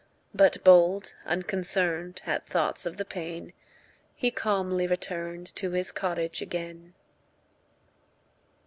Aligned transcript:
But 0.33 0.63
bold, 0.63 1.13
unconcern'd 1.27 2.23
At 2.25 2.47
thoughts 2.47 2.87
of 2.87 2.97
the 2.97 3.05
pain, 3.05 3.53
He 4.15 4.31
calmly 4.31 4.87
return'd 4.87 5.45
To 5.57 5.69
his 5.73 5.91
cottage 5.91 6.41
again. 6.41 6.95